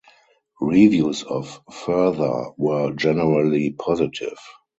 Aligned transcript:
Reviews 0.61 1.21
of 1.21 1.61
"Further" 1.71 2.45
were 2.57 2.91
generally 2.93 3.69
positive. 3.73 4.39